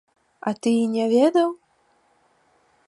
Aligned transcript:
А 0.51 0.53
ты 0.61 0.71
і 0.85 0.87
не 0.95 1.05
ведаў?! 1.13 1.49